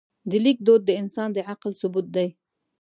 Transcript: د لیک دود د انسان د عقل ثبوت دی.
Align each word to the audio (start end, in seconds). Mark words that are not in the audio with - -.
د 0.29 0.31
لیک 0.43 0.57
دود 0.67 0.81
د 0.85 0.91
انسان 1.01 1.29
د 1.33 1.37
عقل 1.51 1.71
ثبوت 1.79 2.07
دی. 2.15 2.27